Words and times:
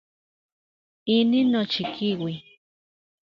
Inin 1.15 1.47
nochikiui. 1.51 2.35